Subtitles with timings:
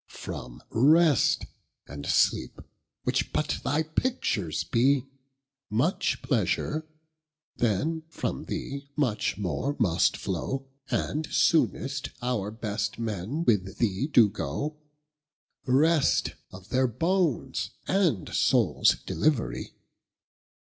[0.09, 1.45] From rest
[1.85, 2.59] and sleepe,
[3.03, 5.05] which but thy pictures bee,
[5.69, 6.87] Much pleasure,
[7.57, 14.25] then from thee, much more must flow, And soonest our best men with thee doe
[14.27, 14.77] goe,
[15.67, 19.75] Rest of their bones, and soules deliverie.